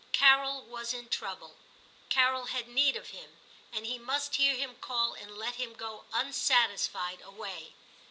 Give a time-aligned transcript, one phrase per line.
[0.13, 1.57] Carol was in trouble;
[2.09, 3.37] Carol had need of him,
[3.71, 7.75] and he must hear him call and let him go unsatisfied away.